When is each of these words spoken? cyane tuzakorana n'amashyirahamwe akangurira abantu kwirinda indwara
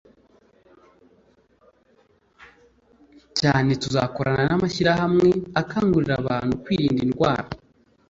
cyane 3.39 3.71
tuzakorana 3.81 4.43
n'amashyirahamwe 4.47 5.27
akangurira 5.61 6.13
abantu 6.21 6.51
kwirinda 6.63 7.01
indwara 7.07 7.47